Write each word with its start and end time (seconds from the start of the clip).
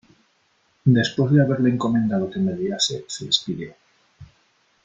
después 0.85 1.31
de 1.31 1.43
haberle 1.43 1.69
encomendado 1.69 2.27
que 2.27 2.39
me 2.39 2.53
guiase, 2.55 3.05
se 3.07 3.25
despidió. 3.25 3.75